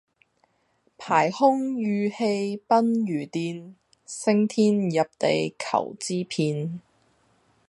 [0.97, 6.79] 排空馭氣奔如電，升天入地求之遍。